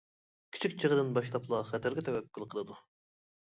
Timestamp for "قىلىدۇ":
2.57-2.83